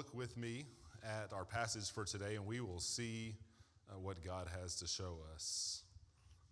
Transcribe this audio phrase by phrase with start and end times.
[0.00, 0.64] look with me
[1.04, 3.34] at our passage for today and we will see
[3.90, 5.82] uh, what God has to show us.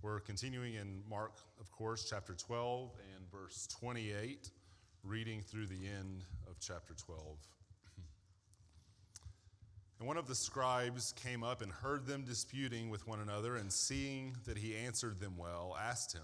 [0.03, 4.51] We're continuing in Mark, of course, chapter 12 and verse 28,
[5.03, 7.39] reading through the end of chapter 12.
[9.99, 13.73] And one of the scribes came up and heard them disputing with one another, and
[13.73, 16.21] seeing that he answered them well, asked him,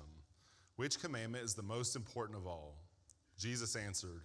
[0.77, 2.77] Which commandment is the most important of all?
[3.39, 4.25] Jesus answered,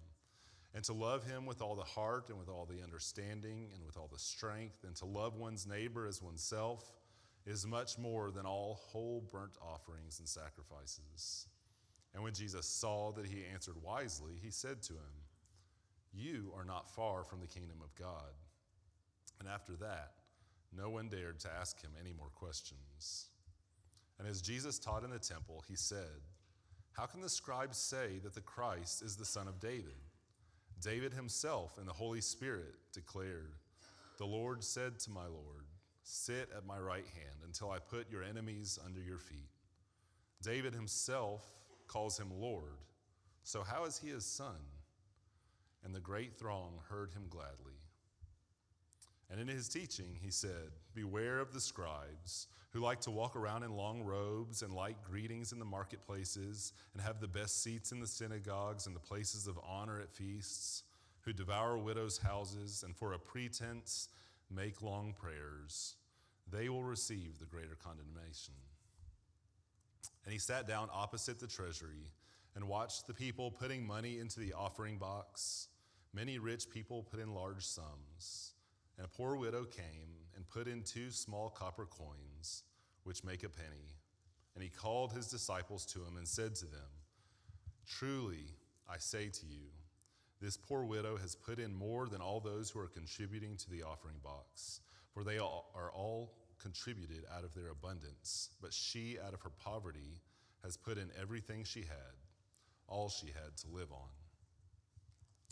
[0.73, 3.97] And to love him with all the heart, and with all the understanding, and with
[3.97, 6.93] all the strength, and to love one's neighbor as oneself
[7.45, 11.47] is much more than all whole burnt offerings and sacrifices.
[12.13, 15.25] And when Jesus saw that he answered wisely, he said to him,
[16.13, 18.31] You are not far from the kingdom of God.
[19.39, 20.11] And after that,
[20.75, 23.29] no one dared to ask him any more questions.
[24.19, 26.21] And as Jesus taught in the temple, he said,
[26.91, 29.97] How can the scribes say that the Christ is the son of David?
[30.81, 33.53] David himself in the Holy Spirit declared,
[34.17, 35.65] The Lord said to my Lord,
[36.03, 39.49] Sit at my right hand until I put your enemies under your feet.
[40.41, 41.45] David himself
[41.87, 42.79] calls him Lord.
[43.43, 44.55] So how is he his son?
[45.83, 47.80] And the great throng heard him gladly.
[49.31, 53.63] And in his teaching, he said, Beware of the scribes who like to walk around
[53.63, 57.99] in long robes and light greetings in the marketplaces and have the best seats in
[57.99, 60.83] the synagogues and the places of honor at feasts,
[61.21, 64.09] who devour widows' houses and for a pretense
[64.49, 65.95] make long prayers.
[66.51, 68.53] They will receive the greater condemnation.
[70.25, 72.11] And he sat down opposite the treasury
[72.55, 75.67] and watched the people putting money into the offering box.
[76.13, 78.50] Many rich people put in large sums.
[79.01, 82.61] And a poor widow came and put in two small copper coins,
[83.03, 83.95] which make a penny.
[84.53, 86.85] And he called his disciples to him and said to them,
[87.87, 88.45] Truly,
[88.87, 89.69] I say to you,
[90.39, 93.81] this poor widow has put in more than all those who are contributing to the
[93.81, 94.81] offering box,
[95.15, 100.19] for they are all contributed out of their abundance, but she, out of her poverty,
[100.63, 102.13] has put in everything she had,
[102.87, 104.09] all she had to live on.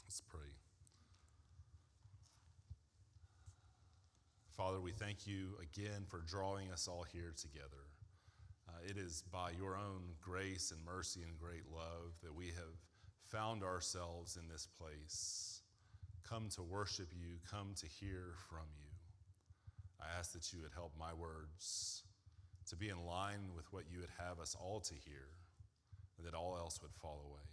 [0.05, 0.58] Let's pray.
[4.59, 7.87] Father, we thank you again for drawing us all here together.
[8.67, 12.75] Uh, it is by your own grace and mercy and great love that we have
[13.23, 15.61] found ourselves in this place.
[16.27, 18.91] Come to worship you, come to hear from you.
[20.01, 22.03] I ask that you would help my words
[22.67, 25.29] to be in line with what you would have us all to hear,
[26.17, 27.47] and that all else would fall away.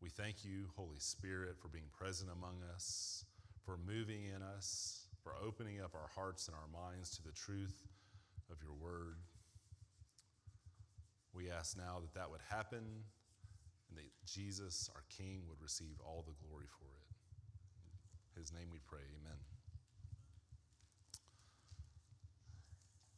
[0.00, 3.26] We thank you, Holy Spirit, for being present among us,
[3.66, 7.86] for moving in us for opening up our hearts and our minds to the truth
[8.50, 9.16] of your word.
[11.32, 12.84] We ask now that that would happen
[13.88, 17.06] and that Jesus, our King, would receive all the glory for it.
[18.34, 19.38] In his name we pray, amen.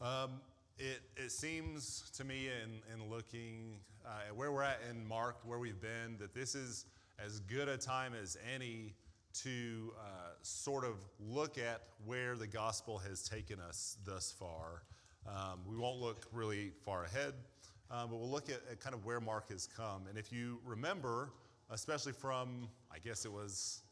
[0.01, 0.41] Um,
[0.79, 5.37] it, it seems to me, in, in looking uh, at where we're at in Mark,
[5.45, 6.87] where we've been, that this is
[7.25, 8.95] as good a time as any
[9.35, 14.83] to uh, sort of look at where the gospel has taken us thus far.
[15.27, 17.35] Um, we won't look really far ahead,
[17.91, 20.07] um, but we'll look at, at, kind of where Mark has come.
[20.09, 21.31] And if you remember,
[21.71, 23.83] especially from, I guess it was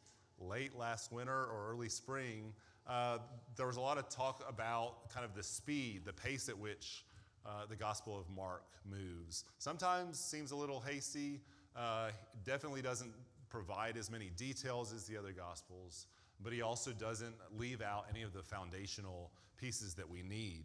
[0.40, 2.52] late last winter or early spring,
[2.88, 3.18] uh,
[3.56, 7.04] there was a lot of talk about kind of the speed, the pace at which
[7.46, 9.44] uh, the Gospel of Mark moves.
[9.58, 11.40] Sometimes seems a little hasty.
[11.76, 12.10] Uh,
[12.44, 13.12] definitely doesn't
[13.50, 16.06] provide as many details as the other Gospels,
[16.42, 20.64] but he also doesn't leave out any of the foundational pieces that we need.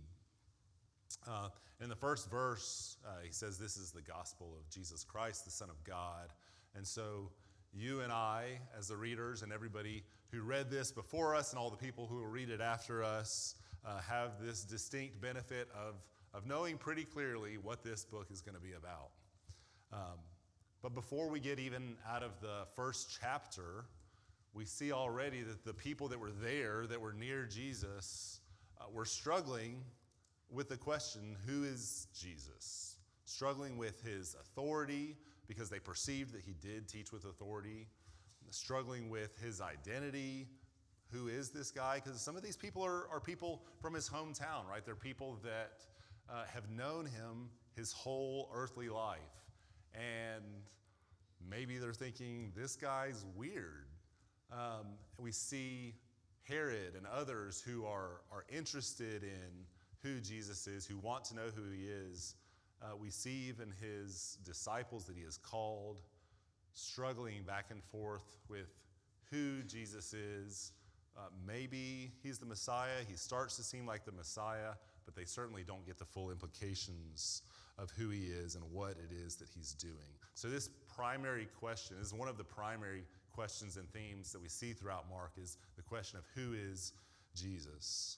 [1.28, 1.50] Uh,
[1.82, 5.52] in the first verse, uh, he says, This is the gospel of Jesus Christ, the
[5.52, 6.32] Son of God.
[6.76, 7.30] And so,
[7.74, 11.70] you and I, as the readers, and everybody who read this before us, and all
[11.70, 13.56] the people who will read it after us,
[13.86, 15.96] uh, have this distinct benefit of,
[16.34, 19.10] of knowing pretty clearly what this book is going to be about.
[19.92, 20.20] Um,
[20.86, 23.86] but before we get even out of the first chapter,
[24.54, 28.40] we see already that the people that were there, that were near Jesus,
[28.80, 29.82] uh, were struggling
[30.52, 32.98] with the question who is Jesus?
[33.24, 35.16] Struggling with his authority
[35.48, 37.88] because they perceived that he did teach with authority,
[38.52, 40.46] struggling with his identity,
[41.12, 42.00] who is this guy?
[42.04, 44.86] Because some of these people are, are people from his hometown, right?
[44.86, 45.80] They're people that
[46.30, 49.45] uh, have known him his whole earthly life.
[49.96, 50.44] And
[51.50, 53.88] maybe they're thinking, this guy's weird.
[54.52, 54.86] Um,
[55.18, 55.96] we see
[56.44, 59.66] Herod and others who are, are interested in
[60.04, 62.36] who Jesus is, who want to know who he is.
[62.82, 66.02] Uh, we see even his disciples that he has called
[66.74, 68.68] struggling back and forth with
[69.32, 70.74] who Jesus is.
[71.18, 73.04] Uh, maybe he's the Messiah.
[73.08, 74.74] He starts to seem like the Messiah,
[75.06, 77.42] but they certainly don't get the full implications
[77.78, 79.94] of who he is and what it is that he's doing.
[80.34, 84.74] So, this primary question is one of the primary questions and themes that we see
[84.74, 86.94] throughout Mark is the question of who is
[87.36, 88.18] Jesus.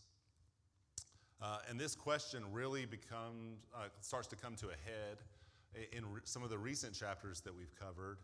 [1.41, 5.17] Uh, and this question really becomes uh, starts to come to a head
[5.91, 8.17] in re- some of the recent chapters that we've covered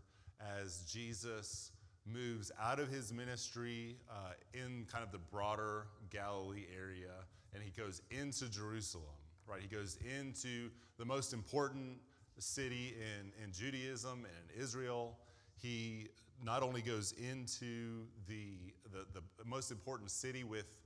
[0.59, 1.71] as Jesus
[2.11, 7.13] moves out of his ministry uh, in kind of the broader Galilee area
[7.53, 9.05] and he goes into Jerusalem,
[9.47, 9.61] right?
[9.61, 11.97] He goes into the most important
[12.39, 15.17] city in, in Judaism and in Israel.
[15.61, 16.09] He
[16.43, 20.77] not only goes into the, the, the most important city with,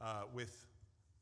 [0.00, 0.66] uh, with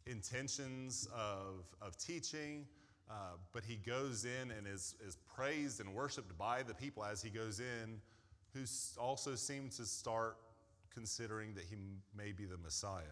[0.07, 2.67] intentions of, of teaching,
[3.11, 3.15] uh,
[3.53, 7.29] but he goes in and is, is praised and worshiped by the people as he
[7.29, 8.01] goes in,
[8.55, 8.65] who
[9.01, 10.37] also seem to start
[10.95, 11.77] considering that he
[12.17, 13.03] may be the Messiah.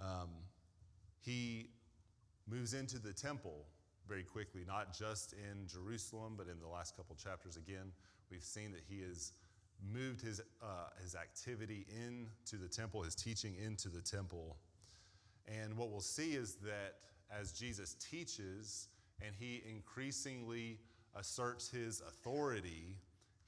[0.00, 0.28] Um,
[1.20, 1.68] he
[2.50, 3.66] moves into the temple
[4.08, 7.92] very quickly, not just in Jerusalem, but in the last couple chapters again.
[8.30, 9.32] We've seen that he has
[9.92, 14.56] moved his, uh, his activity into the temple, his teaching into the temple.
[15.46, 16.96] And what we'll see is that
[17.30, 18.88] as Jesus teaches
[19.22, 20.78] and he increasingly
[21.14, 22.96] asserts his authority,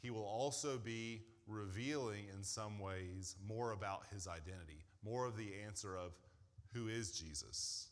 [0.00, 5.52] he will also be revealing in some ways more about his identity, more of the
[5.66, 6.12] answer of
[6.72, 7.88] who is Jesus.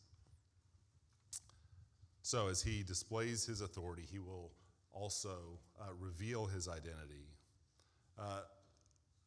[2.31, 4.53] So, as he displays his authority, he will
[4.93, 7.27] also uh, reveal his identity.
[8.17, 8.43] Uh,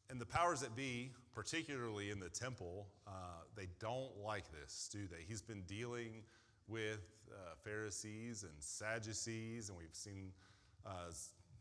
[0.09, 3.11] and the powers that be, particularly in the temple, uh,
[3.55, 5.23] they don't like this, do they?
[5.27, 6.23] He's been dealing
[6.67, 10.31] with uh, Pharisees and Sadducees, and we've seen
[10.83, 11.11] uh,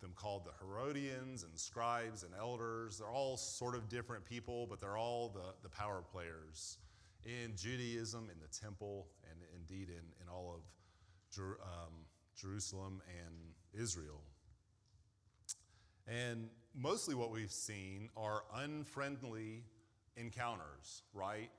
[0.00, 2.96] them called the Herodians and scribes and elders.
[3.00, 6.79] They're all sort of different people, but they're all the, the power players
[7.26, 10.62] in Judaism, in the temple, and indeed in, in all of
[11.34, 11.92] Jer- um,
[12.40, 14.20] Jerusalem and Israel.
[16.06, 19.64] And mostly what we've seen are unfriendly
[20.16, 21.50] encounters, right?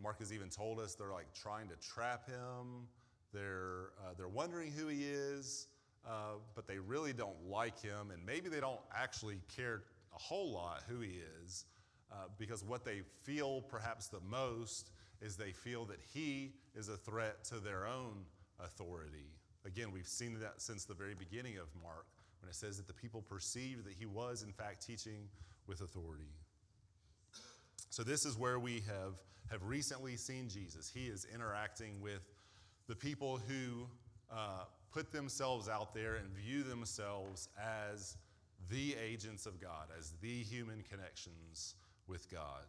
[0.00, 2.86] Mark has even told us they're like trying to trap him.
[3.32, 5.66] They're, uh, they're wondering who he is,
[6.06, 8.10] uh, but they really don't like him.
[8.12, 9.82] And maybe they don't actually care
[10.14, 11.66] a whole lot who he is,
[12.10, 14.90] uh, because what they feel perhaps the most
[15.20, 18.24] is they feel that he is a threat to their own
[18.64, 19.32] authority.
[19.64, 22.06] Again, we've seen that since the very beginning of Mark
[22.40, 25.28] when it says that the people perceived that he was, in fact, teaching
[25.66, 26.32] with authority.
[27.90, 29.14] So, this is where we have,
[29.50, 30.90] have recently seen Jesus.
[30.92, 32.22] He is interacting with
[32.86, 33.86] the people who
[34.30, 38.16] uh, put themselves out there and view themselves as
[38.70, 41.74] the agents of God, as the human connections
[42.06, 42.64] with God.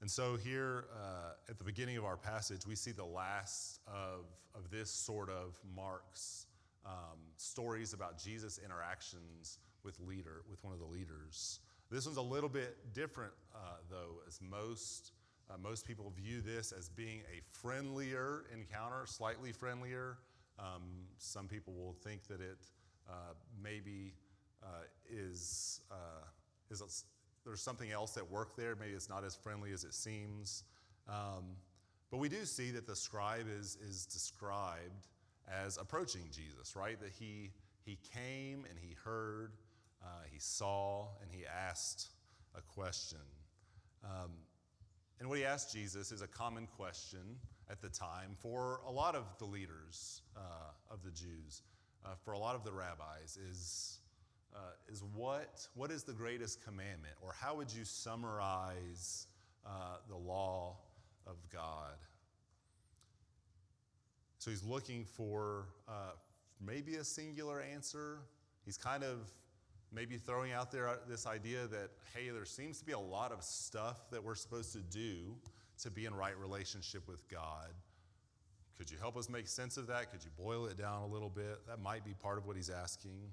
[0.00, 4.24] And so, here uh, at the beginning of our passage, we see the last of,
[4.54, 6.46] of this sort of Mark's
[6.86, 11.60] um, stories about Jesus' interactions with leader, with one of the leaders.
[11.90, 15.12] This one's a little bit different, uh, though, as most
[15.50, 20.16] uh, most people view this as being a friendlier encounter, slightly friendlier.
[20.58, 20.82] Um,
[21.18, 22.58] some people will think that it
[23.08, 24.14] uh, maybe
[24.62, 26.24] uh, is uh,
[26.70, 26.86] is a,
[27.44, 28.76] there's something else at work there.
[28.76, 30.64] Maybe it's not as friendly as it seems.
[31.08, 31.56] Um,
[32.10, 35.08] but we do see that the scribe is is described
[35.50, 37.00] as approaching Jesus, right?
[37.00, 37.50] That he,
[37.84, 39.52] he came and he heard,
[40.02, 42.08] uh, he saw, and he asked
[42.56, 43.18] a question.
[44.04, 44.30] Um,
[45.18, 47.36] and what he asked Jesus is a common question
[47.70, 50.40] at the time for a lot of the leaders uh,
[50.90, 51.62] of the Jews,
[52.04, 53.98] uh, for a lot of the rabbis, is,
[54.54, 54.58] uh,
[54.90, 57.14] is what, what is the greatest commandment?
[57.20, 59.26] Or how would you summarize
[59.66, 60.76] uh, the law
[61.26, 61.96] of God?
[64.38, 66.12] So he's looking for uh,
[66.64, 68.20] maybe a singular answer.
[68.64, 69.30] He's kind of
[69.92, 73.42] maybe throwing out there this idea that, hey, there seems to be a lot of
[73.42, 75.34] stuff that we're supposed to do
[75.82, 77.68] to be in right relationship with God.
[78.78, 80.10] Could you help us make sense of that?
[80.10, 81.66] Could you boil it down a little bit?
[81.68, 83.30] That might be part of what he's asking.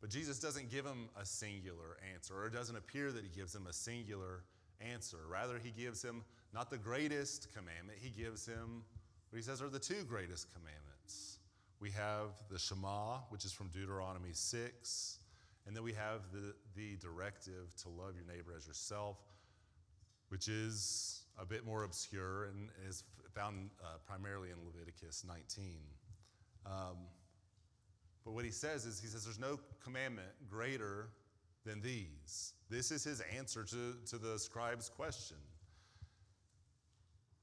[0.00, 3.54] But Jesus doesn't give him a singular answer, or it doesn't appear that he gives
[3.54, 4.44] him a singular
[4.80, 5.18] answer.
[5.28, 6.24] Rather, he gives him
[6.54, 8.84] not the greatest commandment, he gives him
[9.30, 11.38] what he says are the two greatest commandments.
[11.80, 15.18] We have the Shema, which is from Deuteronomy 6,
[15.66, 19.18] and then we have the, the directive to love your neighbor as yourself,
[20.30, 25.76] which is a bit more obscure and is found uh, primarily in Leviticus 19.
[26.64, 26.96] Um,
[28.28, 31.08] but what he says is, he says, there's no commandment greater
[31.64, 32.52] than these.
[32.68, 35.38] This is his answer to, to the scribe's question.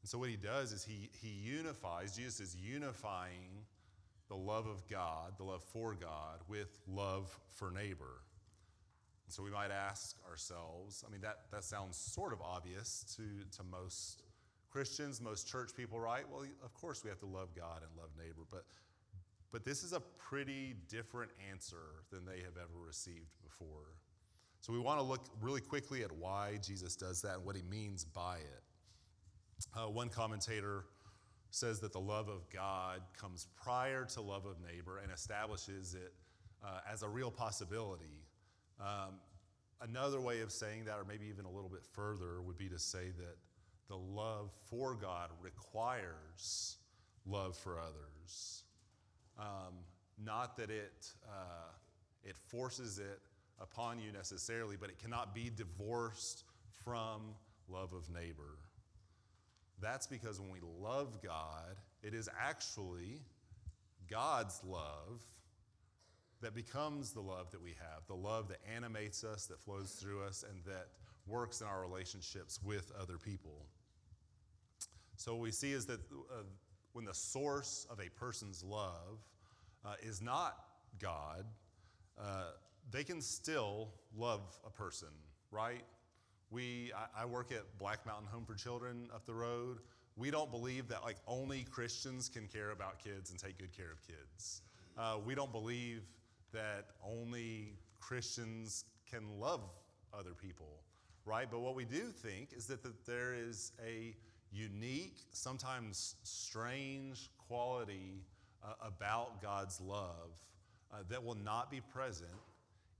[0.04, 3.66] And so what he does is he, he unifies, Jesus is unifying
[4.28, 8.22] the love of God, the love for God, with love for neighbor.
[9.26, 13.24] And so we might ask ourselves, I mean, that, that sounds sort of obvious to,
[13.58, 14.22] to most
[14.70, 16.26] Christians, most church people, right?
[16.32, 18.66] Well, of course we have to love God and love neighbor, but,
[19.56, 23.96] but this is a pretty different answer than they have ever received before.
[24.60, 27.62] So we want to look really quickly at why Jesus does that and what he
[27.62, 28.64] means by it.
[29.74, 30.84] Uh, one commentator
[31.52, 36.12] says that the love of God comes prior to love of neighbor and establishes it
[36.62, 38.26] uh, as a real possibility.
[38.82, 39.22] Um,
[39.80, 42.78] another way of saying that, or maybe even a little bit further, would be to
[42.78, 43.38] say that
[43.88, 46.76] the love for God requires
[47.26, 48.65] love for others.
[50.24, 51.72] Not that it, uh,
[52.24, 53.20] it forces it
[53.60, 56.44] upon you necessarily, but it cannot be divorced
[56.84, 57.36] from
[57.70, 58.58] love of neighbor.
[59.82, 63.22] That's because when we love God, it is actually
[64.10, 65.26] God's love
[66.42, 70.24] that becomes the love that we have, the love that animates us, that flows through
[70.24, 70.88] us, and that
[71.28, 73.66] works in our relationships with other people.
[75.18, 76.44] So, what we see is that uh,
[76.94, 79.20] when the source of a person's love
[79.86, 80.58] uh, is not
[81.00, 81.46] God,
[82.20, 82.52] uh,
[82.92, 85.10] they can still love a person,
[85.52, 85.84] right?
[86.52, 89.80] We, I, I work at Black Mountain Home for Children up the road.
[90.18, 93.92] We don't believe that like only Christians can care about kids and take good care
[93.92, 94.62] of kids.
[94.98, 96.04] Uh, we don't believe
[96.54, 99.62] that only Christians can love
[100.18, 100.80] other people,
[101.26, 101.48] right?
[101.50, 104.16] But what we do think is that, that there is a
[104.54, 108.22] unique, sometimes strange quality
[108.66, 110.32] uh, about God's love
[110.92, 112.30] uh, that will not be present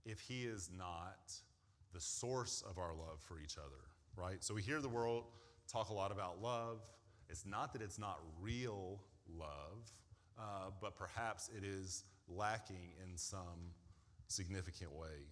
[0.04, 1.32] if He is not
[1.92, 3.82] the source of our love for each other,
[4.16, 4.42] right?
[4.44, 5.24] So we hear the world
[5.70, 6.78] talk a lot about love.
[7.28, 9.00] It's not that it's not real
[9.36, 9.90] love,
[10.38, 13.72] uh, but perhaps it is lacking in some
[14.28, 15.26] significant way.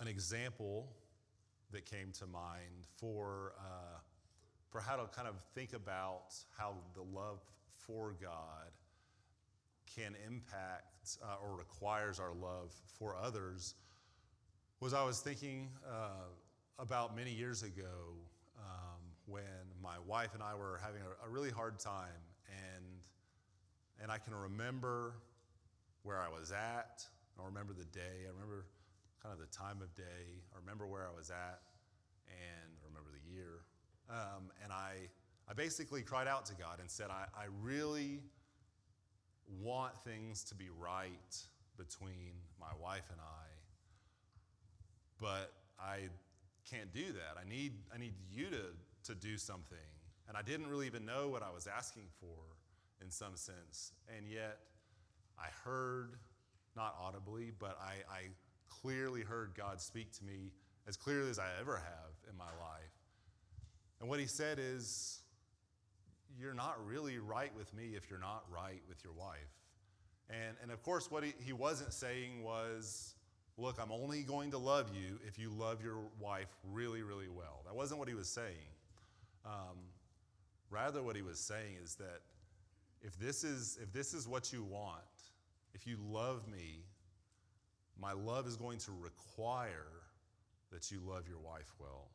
[0.00, 0.88] An example
[1.72, 3.98] that came to mind for, uh,
[4.72, 7.38] for how to kind of think about how the love
[7.76, 8.72] for God
[9.94, 13.74] can impact uh, or requires our love for others
[14.80, 16.26] was I was thinking uh,
[16.80, 18.18] about many years ago
[18.58, 19.42] um, when
[19.80, 22.84] my wife and I were having a, a really hard time, and
[24.02, 25.14] and I can remember
[26.02, 27.06] where I was at.
[27.38, 28.26] I remember the day.
[28.26, 28.66] I remember
[29.22, 30.42] kind of the time of day.
[30.52, 31.62] I remember where I was at,
[32.26, 33.62] and I remember the year.
[34.12, 35.08] Um, and I,
[35.48, 38.20] I basically cried out to God and said, I, I really
[39.60, 41.36] want things to be right
[41.78, 43.46] between my wife and I,
[45.18, 46.08] but I
[46.70, 47.40] can't do that.
[47.40, 48.64] I need, I need you to,
[49.04, 49.78] to do something.
[50.28, 52.36] And I didn't really even know what I was asking for
[53.02, 53.92] in some sense.
[54.14, 54.58] And yet,
[55.38, 56.16] I heard,
[56.76, 58.20] not audibly, but I, I
[58.68, 60.52] clearly heard God speak to me
[60.86, 63.01] as clearly as I ever have in my life.
[64.02, 65.20] And what he said is,
[66.38, 69.38] You're not really right with me if you're not right with your wife.
[70.28, 73.14] And, and of course, what he, he wasn't saying was,
[73.56, 77.62] Look, I'm only going to love you if you love your wife really, really well.
[77.64, 78.72] That wasn't what he was saying.
[79.46, 79.78] Um,
[80.68, 82.22] rather, what he was saying is that
[83.02, 84.98] if this is, if this is what you want,
[85.74, 86.82] if you love me,
[88.00, 89.86] my love is going to require
[90.72, 92.08] that you love your wife well.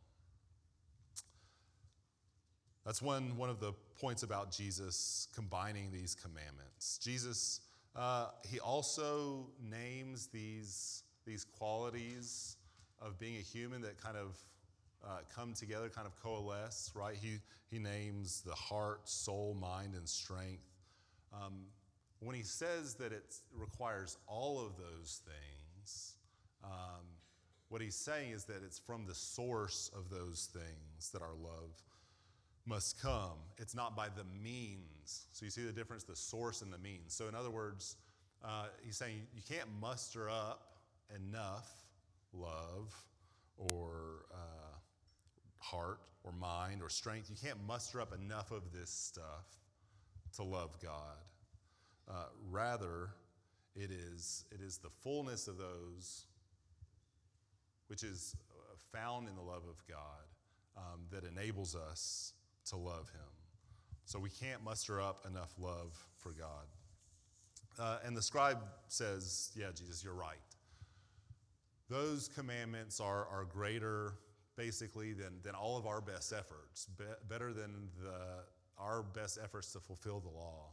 [2.87, 6.97] That's one, one of the points about Jesus combining these commandments.
[7.03, 7.59] Jesus,
[7.97, 12.55] uh, he also names these, these qualities
[13.01, 14.37] of being a human that kind of
[15.05, 17.17] uh, come together, kind of coalesce, right?
[17.21, 17.39] He,
[17.69, 20.63] he names the heart, soul, mind, and strength.
[21.33, 21.65] Um,
[22.21, 26.13] when he says that it requires all of those things,
[26.63, 27.03] um,
[27.67, 31.83] what he's saying is that it's from the source of those things that our love
[32.67, 33.37] must come.
[33.57, 35.27] It's not by the means.
[35.31, 37.13] So you see the difference, the source and the means.
[37.13, 37.95] So, in other words,
[38.43, 40.77] Uh, he's saying you can't muster up
[41.15, 41.67] enough
[42.33, 42.93] love
[43.57, 44.77] or uh,
[45.57, 47.31] heart or mind or strength.
[47.31, 49.47] You can't muster up enough of this stuff
[50.35, 51.25] to love God.
[52.07, 53.09] Uh, rather,
[53.75, 56.27] it is, it is the fullness of those
[57.87, 60.25] which is uh, found in the love of God
[60.77, 62.33] um, that enables us
[62.69, 63.27] to love Him.
[64.05, 66.65] So we can't muster up enough love for God.
[67.79, 70.37] Uh, and the scribe says, Yeah, Jesus, you're right.
[71.89, 74.13] Those commandments are, are greater,
[74.55, 78.43] basically, than, than all of our best efforts, be, better than the,
[78.77, 80.71] our best efforts to fulfill the law.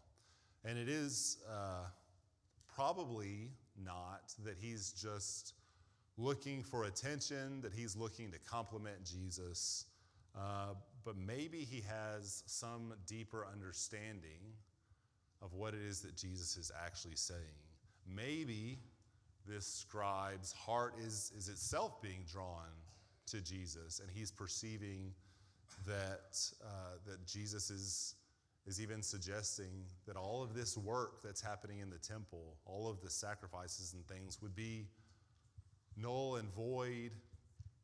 [0.65, 1.87] And it is uh,
[2.75, 3.51] probably
[3.85, 5.55] not that he's just
[6.17, 9.87] looking for attention, that he's looking to compliment Jesus,
[10.37, 10.75] uh,
[11.05, 14.41] but maybe he has some deeper understanding
[15.43, 17.41] of what it is that Jesus is actually saying.
[18.07, 18.79] Maybe
[19.47, 22.71] this scribe's heart is, is itself being drawn
[23.27, 25.13] to Jesus, and he's perceiving
[25.87, 28.15] that, uh, that Jesus is,
[28.67, 33.01] is even suggesting that all of this work that's happening in the temple, all of
[33.03, 34.87] the sacrifices and things, would be
[35.97, 37.11] null and void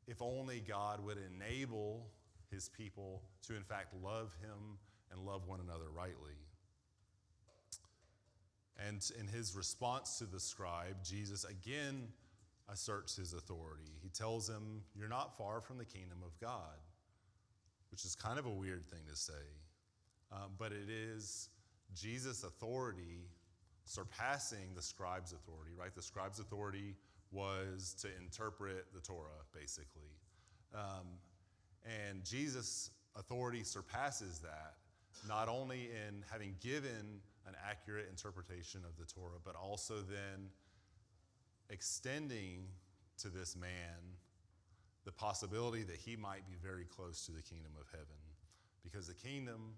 [0.07, 2.07] if only God would enable
[2.51, 4.79] his people to, in fact, love him
[5.11, 6.37] and love one another rightly.
[8.89, 12.09] And in his response to the scribe, Jesus again
[12.73, 13.93] asserts his authority.
[14.03, 16.79] He tells him, You're not far from the kingdom of God,
[17.91, 19.33] which is kind of a weird thing to say.
[20.33, 21.51] Um, but it is
[21.95, 23.27] Jesus' authority
[23.85, 25.95] surpassing the scribe's authority, right?
[25.95, 26.95] The scribe's authority
[27.33, 30.11] was to interpret the Torah, basically.
[30.75, 31.19] Um,
[31.85, 34.75] and Jesus' authority surpasses that,
[35.29, 40.49] not only in having given an accurate interpretation of the Torah, but also then
[41.69, 42.65] extending
[43.19, 44.17] to this man
[45.05, 48.07] the possibility that he might be very close to the kingdom of heaven.
[48.83, 49.75] Because the kingdom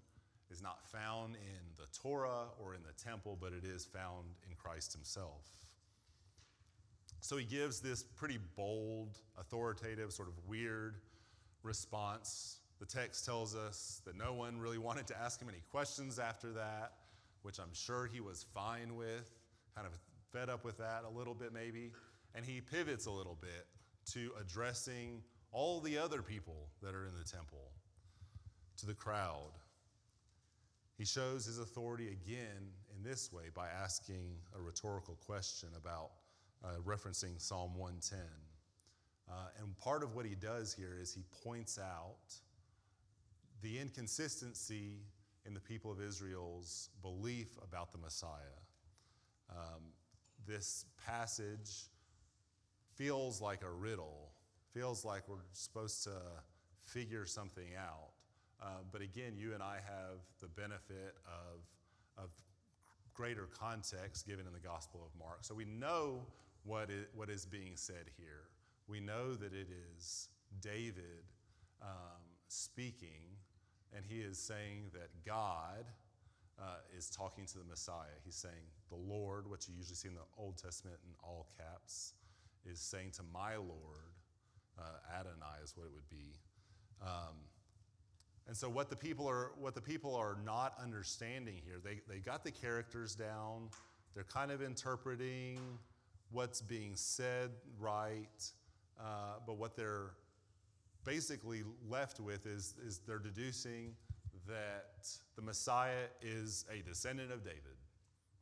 [0.51, 4.55] is not found in the Torah or in the temple, but it is found in
[4.55, 5.47] Christ himself.
[7.21, 10.97] So he gives this pretty bold, authoritative, sort of weird
[11.63, 12.59] response.
[12.79, 16.51] The text tells us that no one really wanted to ask him any questions after
[16.53, 16.93] that,
[17.41, 19.29] which I'm sure he was fine with,
[19.75, 19.93] kind of
[20.31, 21.91] fed up with that a little bit maybe.
[22.35, 23.67] And he pivots a little bit
[24.13, 25.21] to addressing
[25.51, 27.71] all the other people that are in the temple,
[28.77, 29.51] to the crowd.
[30.97, 36.11] He shows his authority again in this way by asking a rhetorical question about
[36.63, 38.19] uh, referencing Psalm 110.
[39.29, 42.33] Uh, and part of what he does here is he points out
[43.61, 44.97] the inconsistency
[45.45, 48.59] in the people of Israel's belief about the Messiah.
[49.49, 49.81] Um,
[50.45, 51.89] this passage
[52.95, 54.31] feels like a riddle,
[54.73, 56.15] feels like we're supposed to
[56.83, 58.09] figure something out.
[58.61, 62.29] Uh, but again, you and I have the benefit of, of
[63.13, 65.39] greater context given in the Gospel of Mark.
[65.41, 66.25] So we know
[66.63, 68.43] what is, what is being said here.
[68.87, 70.29] We know that it is
[70.61, 71.23] David
[71.81, 73.37] um, speaking,
[73.95, 75.85] and he is saying that God
[76.59, 78.15] uh, is talking to the Messiah.
[78.23, 82.13] He's saying, The Lord, what you usually see in the Old Testament in all caps,
[82.69, 84.13] is saying to my Lord,
[84.79, 86.39] uh, Adonai is what it would be.
[87.01, 87.35] Um,
[88.47, 92.19] and so what the people are what the people are not understanding here, they, they
[92.19, 93.69] got the characters down,
[94.13, 95.59] they're kind of interpreting
[96.31, 98.51] what's being said right,
[98.99, 100.11] uh, but what they're
[101.03, 103.95] basically left with is, is they're deducing
[104.47, 107.77] that the Messiah is a descendant of David,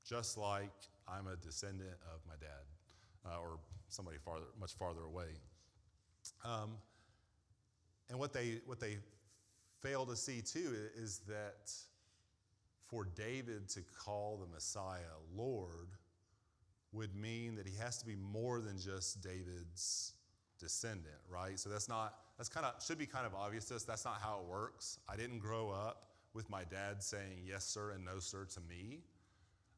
[0.04, 0.72] just like
[1.08, 3.60] I'm a descendant of my dad, uh, or
[3.90, 5.30] somebody farther, much farther away.
[6.44, 6.78] Um,
[8.10, 8.98] and what they, what they
[9.82, 11.72] fail to see too is that
[12.88, 15.00] for David to call the Messiah
[15.36, 15.90] Lord
[16.92, 20.14] would mean that he has to be more than just David's
[20.62, 21.60] descendant, right?
[21.60, 23.84] So that's not, that's kind of, should be kind of obvious to us.
[23.84, 25.00] That's not how it works.
[25.10, 29.00] I didn't grow up with my dad saying yes, sir, and no, sir to me.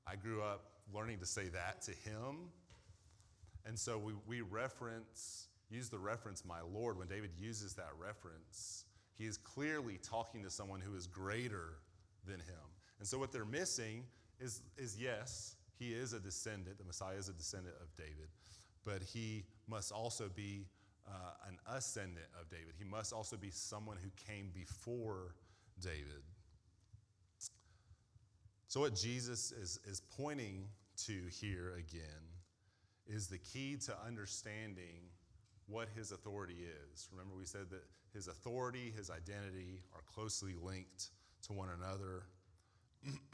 [0.06, 2.50] I grew up learning to say that to him.
[3.66, 7.00] And so we, we reference, use the reference, my Lord.
[7.00, 8.86] When David uses that reference,
[9.18, 11.80] he is clearly talking to someone who is greater
[12.28, 12.68] than him.
[13.00, 14.04] And so what they're missing
[14.40, 18.28] is, is yes, he is a descendant, the Messiah is a descendant of David,
[18.86, 20.66] but he must also be
[21.08, 21.12] uh,
[21.48, 22.74] an ascendant of David.
[22.78, 25.36] He must also be someone who came before
[25.82, 26.24] David.
[28.68, 30.66] So, what Jesus is, is pointing
[31.06, 32.24] to here again
[33.06, 35.10] is the key to understanding
[35.68, 37.08] what his authority is.
[37.12, 41.10] Remember, we said that his authority, his identity are closely linked
[41.48, 42.24] to one another.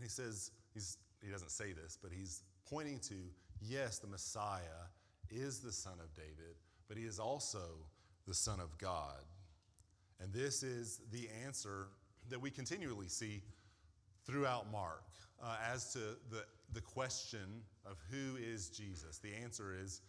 [0.00, 3.14] he says, he doesn't say this, but he's pointing to
[3.62, 4.88] yes, the Messiah
[5.30, 6.56] is the Son of David,
[6.88, 7.60] but he is also
[8.26, 9.24] the Son of God.
[10.20, 11.88] And this is the answer
[12.28, 13.42] that we continually see
[14.26, 15.04] throughout Mark
[15.42, 15.98] uh, as to
[16.30, 16.44] the,
[16.74, 19.18] the question of who is Jesus.
[19.18, 20.02] The answer is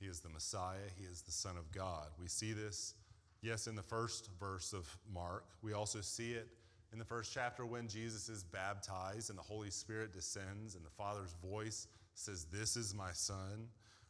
[0.00, 2.08] he is the Messiah, he is the Son of God.
[2.20, 2.94] We see this,
[3.42, 5.44] yes, in the first verse of Mark.
[5.62, 6.48] We also see it
[6.92, 10.90] in the first chapter when Jesus is baptized and the Holy Spirit descends and the
[10.90, 13.68] Father's voice says, This is my Son.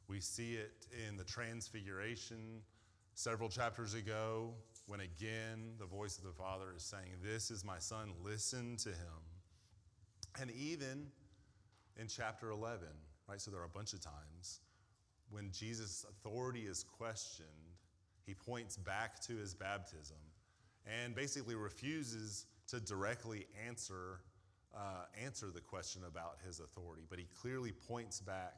[0.09, 2.63] We see it in the Transfiguration
[3.15, 4.53] several chapters ago
[4.87, 8.91] when again the voice of the Father is saying, This is my Son, listen to
[8.91, 9.23] him.
[10.41, 11.07] And even
[11.99, 12.89] in chapter 11,
[13.29, 13.41] right?
[13.41, 14.61] So there are a bunch of times
[15.31, 17.49] when Jesus' authority is questioned,
[18.27, 20.17] he points back to his baptism
[20.87, 24.21] and basically refuses to directly answer,
[24.77, 27.05] uh, answer the question about his authority.
[27.09, 28.55] But he clearly points back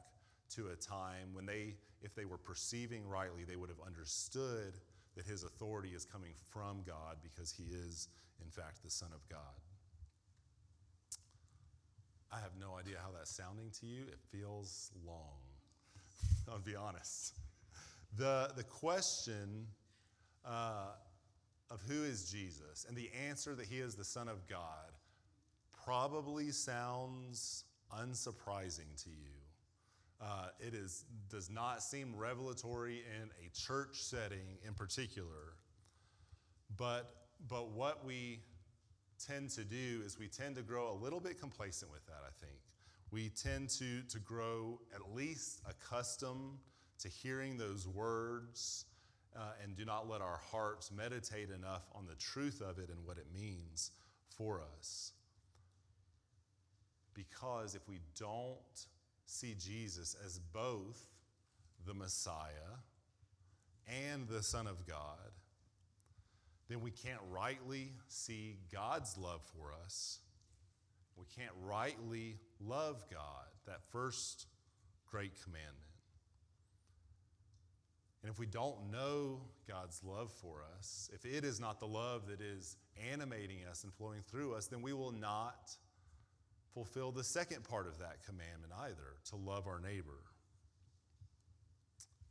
[0.55, 4.73] to a time when they, if they were perceiving rightly, they would have understood
[5.15, 8.07] that his authority is coming from God because he is,
[8.43, 9.39] in fact, the Son of God.
[12.31, 14.03] I have no idea how that's sounding to you.
[14.07, 15.39] It feels long.
[16.51, 17.35] I'll be honest.
[18.17, 19.67] The, the question
[20.45, 20.91] uh,
[21.69, 24.91] of who is Jesus and the answer that he is the Son of God
[25.87, 27.63] probably sounds
[27.97, 29.31] unsurprising to you.
[30.19, 35.53] Uh, it is, does not seem revelatory in a church setting in particular.
[36.75, 37.09] But,
[37.47, 38.41] but what we
[39.25, 42.45] tend to do is we tend to grow a little bit complacent with that, I
[42.45, 42.59] think.
[43.09, 46.57] We tend to, to grow at least accustomed
[46.99, 48.83] to hearing those words
[49.33, 53.05] uh, and do not let our hearts meditate enough on the truth of it and
[53.05, 53.91] what it means
[54.37, 55.13] for us.
[57.17, 58.85] Because if we don't
[59.25, 61.03] see Jesus as both
[61.85, 62.77] the Messiah
[63.87, 65.31] and the Son of God,
[66.69, 70.19] then we can't rightly see God's love for us.
[71.17, 74.45] We can't rightly love God, that first
[75.09, 75.75] great commandment.
[78.21, 82.27] And if we don't know God's love for us, if it is not the love
[82.27, 82.75] that is
[83.11, 85.75] animating us and flowing through us, then we will not
[86.73, 90.19] fulfill the second part of that commandment either to love our neighbor.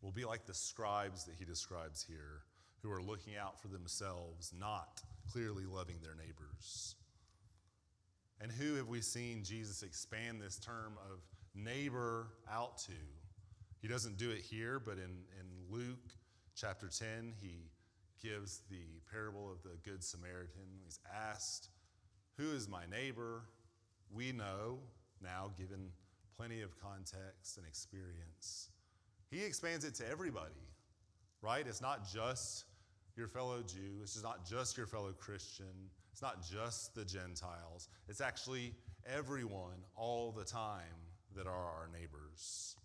[0.02, 2.42] We'll be like the scribes that he describes here
[2.82, 5.00] who are looking out for themselves, not
[5.32, 6.94] clearly loving their neighbors.
[8.40, 11.20] And who have we seen Jesus expand this term of
[11.54, 12.92] neighbor out to?
[13.80, 16.12] He doesn't do it here, but in, in Luke
[16.54, 17.70] chapter 10, he
[18.22, 20.62] gives the parable of the Good Samaritan.
[20.84, 21.70] He's asked,
[22.36, 23.42] Who is my neighbor?
[24.12, 24.78] We know
[25.22, 25.90] now, given
[26.36, 28.70] plenty of context and experience.
[29.30, 30.54] He expands it to everybody,
[31.42, 31.66] right?
[31.66, 32.64] It's not just
[33.16, 38.20] your fellow Jew, it's not just your fellow Christian, it's not just the Gentiles, it's
[38.20, 38.74] actually
[39.06, 40.82] everyone all the time
[41.34, 42.76] that are our neighbors.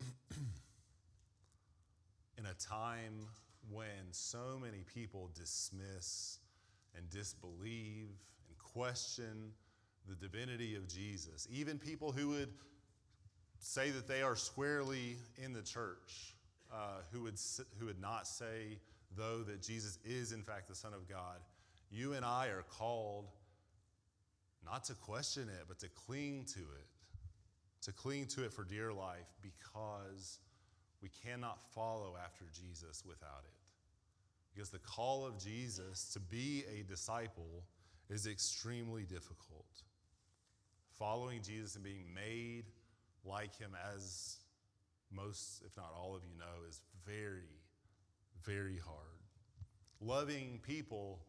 [2.38, 3.26] In a time
[3.70, 6.38] when so many people dismiss
[6.96, 8.08] and disbelieve
[8.48, 9.52] and question
[10.08, 12.50] the divinity of Jesus, even people who would
[13.58, 16.34] say that they are squarely in the church,
[16.72, 17.38] uh, who, would,
[17.78, 18.78] who would not say,
[19.16, 21.38] though, that Jesus is in fact the Son of God,
[21.90, 23.26] you and I are called
[24.64, 26.86] not to question it, but to cling to it,
[27.82, 30.38] to cling to it for dear life because
[31.02, 33.59] we cannot follow after Jesus without it.
[34.54, 37.64] Because the call of Jesus to be a disciple
[38.08, 39.66] is extremely difficult.
[40.98, 42.64] Following Jesus and being made
[43.24, 44.36] like him, as
[45.12, 47.60] most, if not all of you know, is very,
[48.44, 48.96] very hard.
[50.00, 51.20] Loving people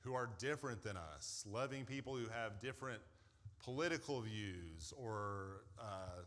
[0.00, 3.00] who are different than us, loving people who have different
[3.62, 6.22] political views or uh,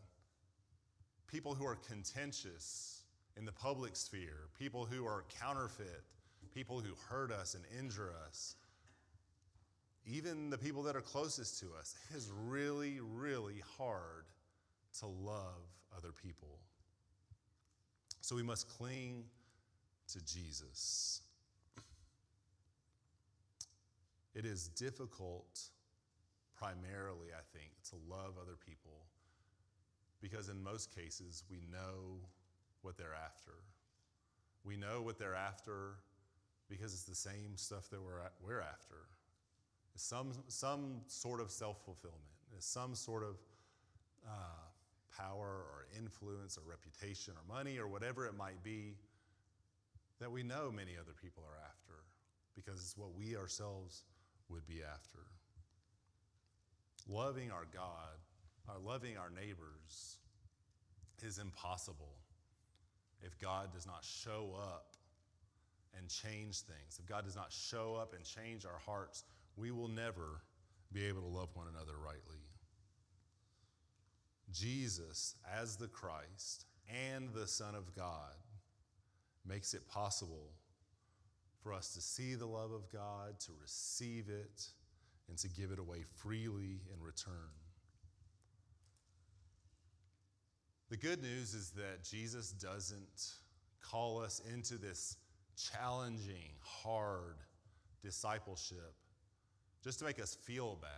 [1.27, 3.03] people who are contentious
[3.37, 6.03] in the public sphere, people who are counterfeit,
[6.55, 8.55] people who hurt us and injure us,
[10.05, 11.95] even the people that are closest to us.
[12.09, 14.25] It is really, really hard
[14.99, 16.59] to love other people.
[18.21, 19.25] So we must cling
[20.13, 21.21] to Jesus.
[24.33, 25.59] It is difficult
[26.57, 29.05] primarily, I think, to love other people
[30.21, 32.19] because in most cases we know
[32.81, 33.51] what they're after.
[34.63, 35.95] We know what they're after
[36.69, 38.95] because it's the same stuff that we're, we're after.
[39.93, 42.21] It's some, some sort of self fulfillment,
[42.59, 43.35] some sort of
[44.27, 44.65] uh,
[45.17, 48.95] power or influence or reputation or money or whatever it might be
[50.19, 52.03] that we know many other people are after
[52.55, 54.03] because it's what we ourselves
[54.49, 55.19] would be after.
[57.07, 58.17] Loving our God,
[58.67, 60.17] our loving our neighbors
[61.21, 62.15] is impossible
[63.21, 64.95] if God does not show up
[65.97, 66.99] and change things.
[66.99, 69.23] If God does not show up and change our hearts,
[69.55, 70.41] we will never
[70.91, 72.41] be able to love one another rightly.
[74.51, 76.65] Jesus, as the Christ
[77.13, 78.35] and the Son of God,
[79.45, 80.51] makes it possible
[81.61, 84.67] for us to see the love of God, to receive it,
[85.27, 87.33] and to give it away freely in return.
[90.89, 93.33] The good news is that Jesus doesn't
[93.81, 95.17] call us into this
[95.55, 97.37] challenging, hard
[98.03, 98.93] discipleship
[99.83, 100.89] just to make us feel bad,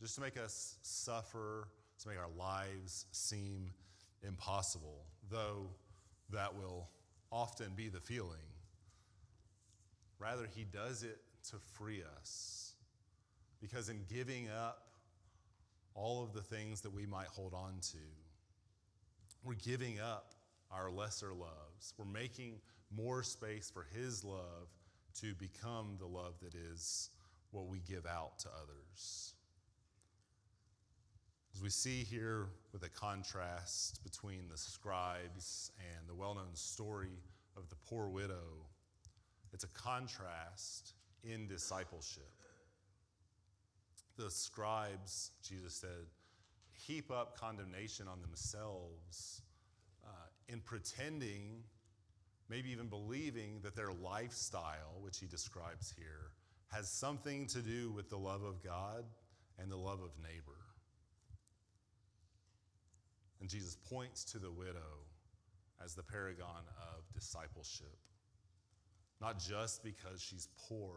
[0.00, 1.68] just to make us suffer,
[2.00, 3.70] to make our lives seem
[4.26, 5.68] impossible, though
[6.30, 6.88] that will
[7.30, 8.50] often be the feeling.
[10.18, 12.72] Rather, He does it to free us.
[13.60, 14.88] Because in giving up
[15.94, 17.98] all of the things that we might hold on to,
[19.44, 20.32] we're giving up
[20.70, 21.94] our lesser loves.
[21.96, 22.60] We're making
[22.96, 24.68] more space for His love
[25.20, 27.10] to become the love that is
[27.50, 29.34] what we give out to others.
[31.54, 37.20] As we see here with a contrast between the scribes and the well known story
[37.56, 38.66] of the poor widow,
[39.52, 42.32] it's a contrast in discipleship.
[44.16, 46.08] The scribes, Jesus said,
[46.72, 49.42] heap up condemnation on themselves
[50.04, 50.08] uh,
[50.48, 51.62] in pretending,
[52.48, 56.30] maybe even believing that their lifestyle, which he describes here,
[56.68, 59.04] has something to do with the love of God
[59.58, 60.58] and the love of neighbor.
[63.40, 65.04] And Jesus points to the widow
[65.84, 67.98] as the paragon of discipleship,
[69.20, 70.94] not just because she's poor,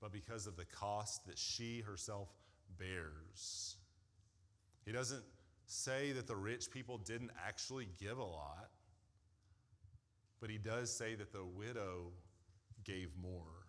[0.00, 2.28] but because of the cost that she herself
[2.78, 3.76] bears.
[4.84, 5.22] He doesn't
[5.66, 8.70] say that the rich people didn't actually give a lot,
[10.44, 12.12] but he does say that the widow
[12.84, 13.64] gave more.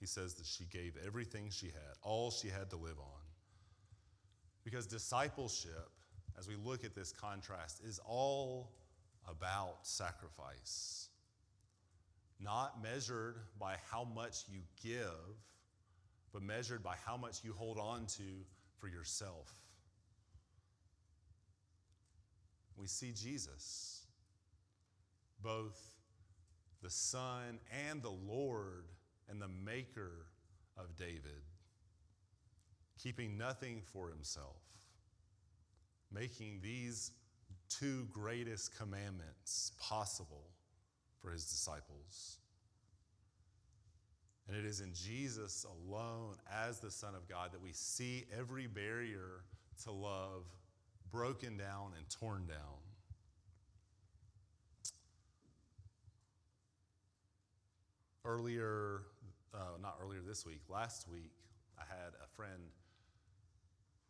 [0.00, 3.22] He says that she gave everything she had, all she had to live on.
[4.64, 5.88] Because discipleship,
[6.36, 8.72] as we look at this contrast, is all
[9.28, 11.08] about sacrifice.
[12.40, 15.38] Not measured by how much you give,
[16.32, 18.24] but measured by how much you hold on to
[18.78, 19.59] for yourself.
[22.80, 24.06] We see Jesus,
[25.42, 25.78] both
[26.82, 28.86] the Son and the Lord
[29.28, 30.26] and the Maker
[30.78, 31.42] of David,
[32.98, 34.62] keeping nothing for himself,
[36.10, 37.12] making these
[37.68, 40.46] two greatest commandments possible
[41.20, 42.38] for his disciples.
[44.48, 48.66] And it is in Jesus alone, as the Son of God, that we see every
[48.66, 49.44] barrier
[49.84, 50.44] to love
[51.10, 52.58] broken down and torn down.
[58.24, 59.02] Earlier,
[59.54, 61.32] uh, not earlier this week, last week,
[61.78, 62.70] I had a friend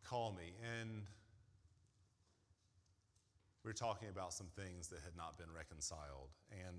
[0.03, 1.03] call me, and
[3.63, 6.29] we were talking about some things that had not been reconciled.
[6.51, 6.75] And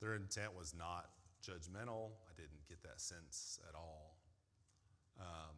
[0.00, 1.10] their intent was not
[1.42, 2.10] judgmental.
[2.28, 4.16] I didn't get that sense at all.
[5.20, 5.56] Um,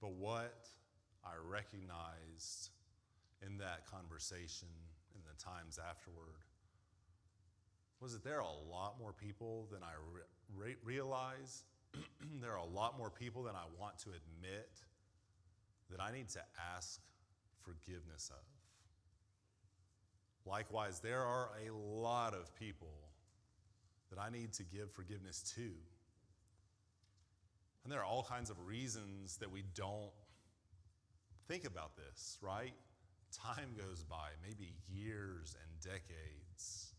[0.00, 0.68] but what
[1.24, 2.70] I recognized
[3.44, 4.68] in that conversation,
[5.14, 6.42] in the times afterward,
[8.00, 9.94] was that there are a lot more people than I
[10.54, 11.64] re- realize.
[12.40, 14.70] there are a lot more people than I want to admit
[15.90, 16.40] that I need to
[16.74, 17.00] ask
[17.62, 18.44] forgiveness of.
[20.50, 22.94] Likewise, there are a lot of people
[24.10, 25.70] that I need to give forgiveness to.
[27.84, 30.10] And there are all kinds of reasons that we don't
[31.48, 32.74] think about this, right?
[33.32, 36.94] Time goes by, maybe years and decades.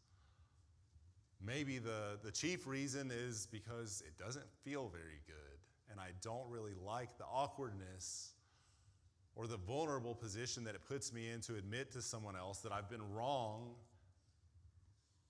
[1.46, 5.60] Maybe the, the chief reason is because it doesn't feel very good,
[5.92, 8.32] and I don't really like the awkwardness
[9.36, 12.72] or the vulnerable position that it puts me in to admit to someone else that
[12.72, 13.76] I've been wrong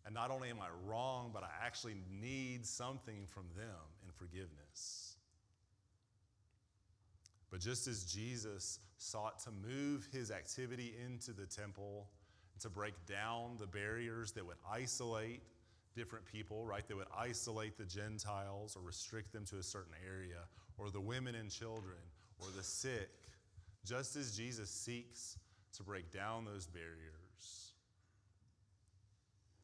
[0.05, 3.67] and not only am I wrong, but I actually need something from them
[4.05, 5.12] in forgiveness.
[7.53, 12.07] But just as Jesus sought to move his activity into the temple,
[12.61, 15.43] to break down the barriers that would isolate
[15.95, 16.87] different people, right?
[16.87, 20.39] That would isolate the Gentiles or restrict them to a certain area,
[20.79, 21.99] or the women and children,
[22.39, 23.11] or the sick,
[23.85, 25.37] just as Jesus seeks
[25.77, 27.75] to break down those barriers.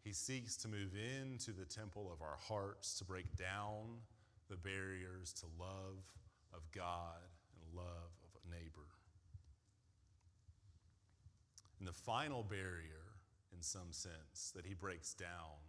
[0.04, 0.91] He seeks to move
[1.23, 3.97] into the temple of our hearts, to break down
[4.47, 5.97] the barriers to love
[6.54, 7.17] of God
[7.75, 8.88] love of a neighbor.
[11.79, 13.05] And the final barrier,
[13.55, 15.60] in some sense, that he breaks down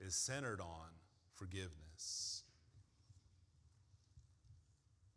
[0.00, 0.88] is centered on
[1.34, 2.42] forgiveness.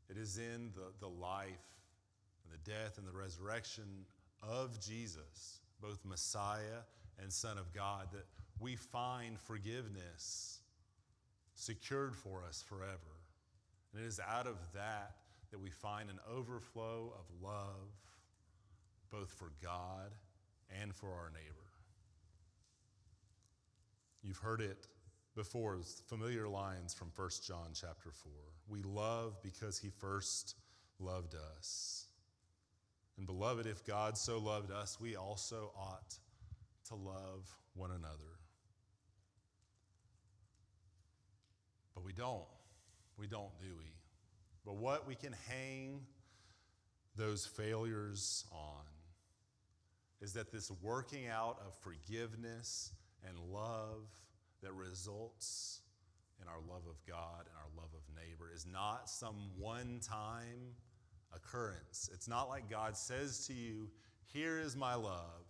[0.09, 1.47] It is in the, the life
[2.43, 4.05] and the death and the resurrection
[4.41, 6.83] of Jesus, both Messiah
[7.21, 8.25] and Son of God, that
[8.59, 10.59] we find forgiveness
[11.55, 13.17] secured for us forever.
[13.93, 15.15] And it is out of that
[15.51, 17.89] that we find an overflow of love,
[19.11, 20.13] both for God
[20.81, 21.67] and for our neighbor.
[24.23, 24.87] You've heard it
[25.35, 28.31] before, familiar lines from 1 John chapter 4.
[28.67, 30.55] We love because he first
[30.99, 32.07] loved us.
[33.17, 36.17] And beloved, if God so loved us, we also ought
[36.89, 38.37] to love one another.
[41.95, 42.43] But we don't.
[43.17, 43.96] We don't, do we?
[44.67, 46.01] But what we can hang
[47.15, 48.83] those failures on
[50.19, 52.91] is that this working out of forgiveness
[53.25, 54.09] and love
[54.61, 55.79] that results
[56.41, 60.75] in our love of God and our love of neighbor is not some one time
[61.33, 62.09] occurrence.
[62.13, 63.89] It's not like God says to you,
[64.25, 65.45] Here is my love.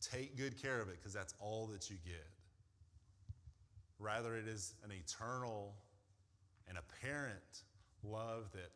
[0.00, 2.28] Take good care of it because that's all that you get.
[3.98, 5.74] Rather, it is an eternal
[6.68, 7.64] and apparent
[8.10, 8.70] love that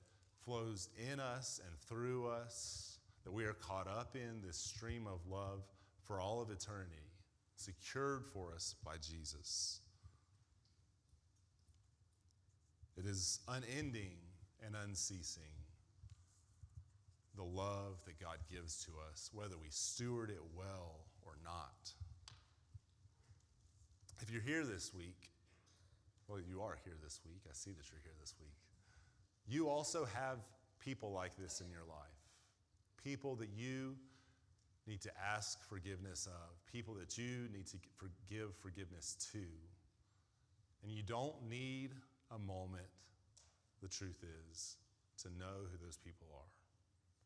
[0.44, 5.20] flows in us and through us, that we are caught up in this stream of
[5.30, 5.62] love
[6.04, 7.10] for all of eternity
[7.56, 9.80] secured for us by Jesus.
[12.96, 14.16] It is unending
[14.64, 15.42] and unceasing,
[17.36, 21.92] the love that God gives to us, whether we steward it well or not.
[24.20, 25.30] If you're here this week,
[26.28, 27.42] well, you are here this week.
[27.48, 28.69] I see that you're here this week.
[29.50, 30.38] You also have
[30.78, 32.22] people like this in your life.
[33.02, 33.96] People that you
[34.86, 39.42] need to ask forgiveness of, people that you need to forgive forgiveness to.
[40.84, 41.90] And you don't need
[42.30, 42.86] a moment,
[43.82, 44.76] the truth is,
[45.22, 46.50] to know who those people are.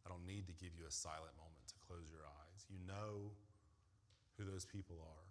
[0.06, 2.66] I don't need to give you a silent moment to close your eyes.
[2.70, 3.32] You know
[4.38, 5.24] who those people are.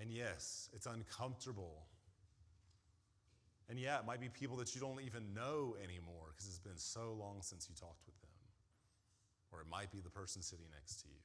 [0.00, 1.86] And yes, it's uncomfortable.
[3.76, 6.80] And yeah, it might be people that you don't even know anymore because it's been
[6.80, 8.32] so long since you talked with them
[9.52, 11.20] or it might be the person sitting next to you.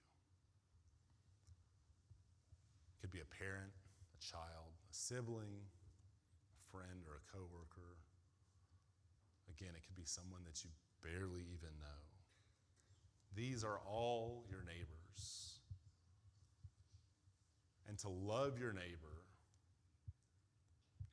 [2.92, 7.96] It could be a parent, a child, a sibling, a friend, or a coworker.
[9.48, 12.04] Again, it could be someone that you barely even know.
[13.34, 15.56] These are all your neighbors.
[17.88, 19.20] And to love your neighbor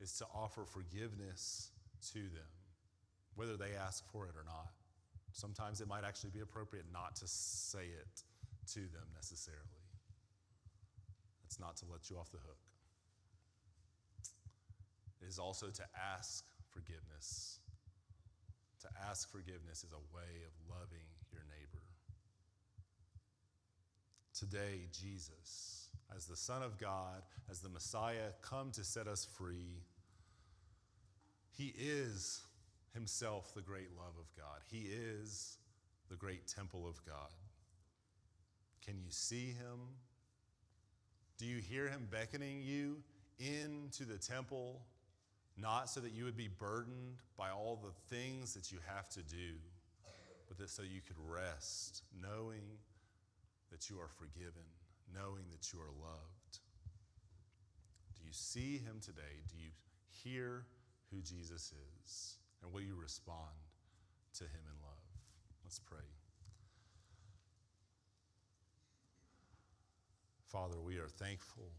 [0.00, 1.70] is to offer forgiveness
[2.12, 2.50] to them,
[3.34, 4.70] whether they ask for it or not.
[5.32, 8.22] Sometimes it might actually be appropriate not to say it
[8.72, 9.62] to them necessarily.
[11.42, 12.58] That's not to let you off the hook.
[15.22, 15.82] It is also to
[16.16, 17.58] ask forgiveness.
[18.82, 21.82] To ask forgiveness is a way of loving your neighbor.
[24.38, 29.82] Today, Jesus, as the Son of God, as the Messiah, come to set us free.
[31.50, 32.42] He is
[32.94, 34.60] himself the great love of God.
[34.70, 35.58] He is
[36.08, 37.32] the great temple of God.
[38.84, 39.80] Can you see him?
[41.36, 42.96] Do you hear him beckoning you
[43.38, 44.80] into the temple,
[45.56, 49.22] not so that you would be burdened by all the things that you have to
[49.22, 49.54] do,
[50.48, 52.62] but that so you could rest, knowing
[53.70, 54.64] that you are forgiven,
[55.14, 56.58] knowing that you are loved?
[58.16, 59.42] Do you see him today?
[59.48, 59.70] Do you
[60.08, 60.64] hear
[61.10, 61.72] who Jesus
[62.04, 62.36] is?
[62.62, 63.56] And will you respond
[64.38, 65.08] to him in love?
[65.64, 66.06] Let's pray.
[70.46, 71.70] Father, we are thankful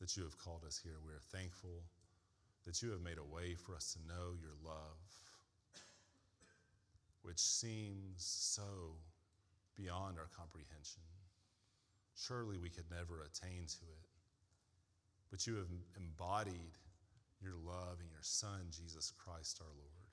[0.00, 0.96] that you have called us here.
[1.06, 1.82] We are thankful
[2.66, 4.98] that you have made a way for us to know your love,
[7.22, 8.96] which seems so
[9.76, 11.02] beyond our comprehension.
[12.26, 14.08] Surely we could never attain to it,
[15.30, 16.76] but you have embodied
[17.40, 20.10] your love in your Son, Jesus Christ our Lord.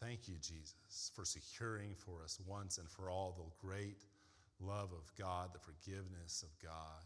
[0.00, 4.04] Thank you, Jesus, for securing for us once and for all the great
[4.60, 7.04] love of God, the forgiveness of God,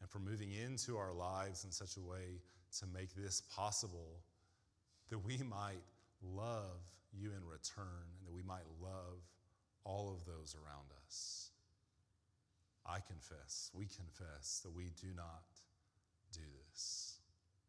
[0.00, 2.40] and for moving into our lives in such a way
[2.80, 4.18] to make this possible
[5.10, 5.82] that we might
[6.22, 6.82] love
[7.16, 9.20] you in return and that we might love
[9.84, 11.50] all of those around us.
[12.86, 15.44] I confess, we confess that we do not
[16.32, 17.20] do this.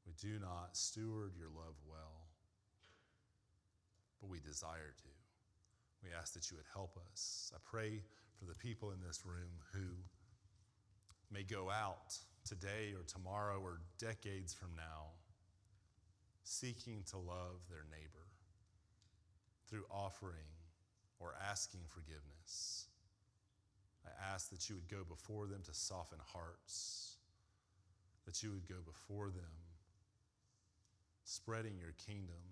[0.05, 2.27] We do not steward your love well,
[4.19, 5.09] but we desire to.
[6.03, 7.51] We ask that you would help us.
[7.55, 8.03] I pray
[8.37, 9.87] for the people in this room who
[11.31, 15.15] may go out today or tomorrow or decades from now
[16.43, 18.27] seeking to love their neighbor
[19.67, 20.45] through offering
[21.19, 22.87] or asking forgiveness.
[24.05, 27.17] I ask that you would go before them to soften hearts,
[28.25, 29.55] that you would go before them,
[31.23, 32.43] spreading your kingdom,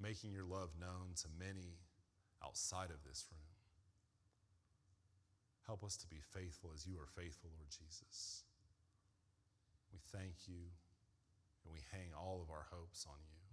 [0.00, 1.78] making your love known to many
[2.44, 3.40] outside of this room.
[5.66, 8.44] Help us to be faithful as you are faithful, Lord Jesus.
[9.92, 10.68] We thank you
[11.64, 13.43] and we hang all of our hopes on you.